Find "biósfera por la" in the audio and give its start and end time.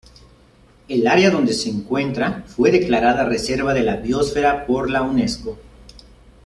3.97-5.03